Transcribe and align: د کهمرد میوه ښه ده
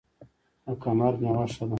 د 0.65 0.67
کهمرد 0.81 1.17
میوه 1.23 1.45
ښه 1.53 1.63
ده 1.67 1.69